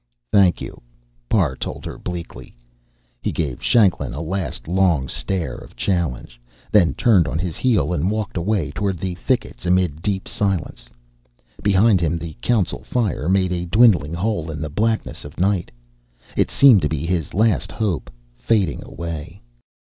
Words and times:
"Thank 0.31 0.61
you," 0.61 0.81
Parr 1.29 1.55
told 1.55 1.85
her 1.85 1.99
bleakly. 1.99 2.55
He 3.21 3.31
gave 3.31 3.61
Shanklin 3.61 4.15
a 4.15 4.19
last 4.19 4.67
long 4.67 5.07
stare 5.07 5.53
of 5.53 5.75
challenge, 5.75 6.41
then 6.71 6.95
turned 6.95 7.27
on 7.27 7.37
his 7.37 7.55
heel 7.55 7.93
and 7.93 8.09
walked 8.09 8.35
away 8.35 8.71
toward 8.71 8.97
the 8.97 9.13
thickets 9.13 9.63
amid 9.63 10.01
deep 10.01 10.27
silence. 10.27 10.89
Behind 11.61 12.01
him 12.01 12.17
the 12.17 12.35
council 12.41 12.83
fire 12.83 13.29
made 13.29 13.51
a 13.51 13.67
dwindling 13.67 14.15
hole 14.15 14.49
in 14.49 14.59
the 14.59 14.71
blackness 14.71 15.23
of 15.23 15.39
night. 15.39 15.69
It 16.35 16.49
seemed 16.49 16.81
to 16.81 16.89
be 16.89 17.05
his 17.05 17.35
last 17.35 17.71
hope, 17.71 18.09
fading 18.39 18.83
away. 18.83 19.39